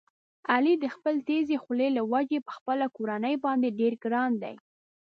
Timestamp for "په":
2.47-2.51